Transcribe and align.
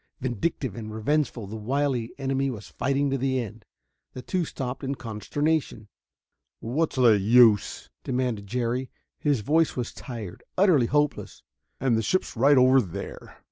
Vindictive 0.19 0.73
and 0.75 0.91
revengeful, 0.91 1.45
the 1.45 1.55
wily 1.55 2.11
enemy 2.17 2.49
was 2.49 2.69
fighting 2.69 3.11
to 3.11 3.19
the 3.19 3.39
end. 3.39 3.65
The 4.13 4.23
two 4.23 4.45
stopped 4.45 4.83
in 4.83 4.95
consternation. 4.95 5.89
"What's 6.59 6.95
the 6.95 7.19
use!" 7.19 7.91
demanded 8.03 8.47
Jerry. 8.47 8.89
His 9.19 9.41
voice 9.41 9.75
was 9.75 9.93
tired, 9.93 10.41
utterly 10.57 10.87
hopeless. 10.87 11.43
"And 11.79 11.95
the 11.95 12.01
ship's 12.01 12.35
right 12.35 12.57
over 12.57 12.81
there...." 12.81 13.37